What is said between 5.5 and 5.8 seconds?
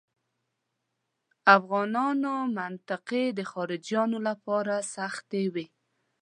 وې.